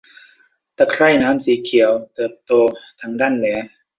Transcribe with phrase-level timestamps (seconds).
[0.77, 2.51] ตะไคร่น้ำสีเขียวเติบโต
[2.99, 3.57] ทางด้านเหนือ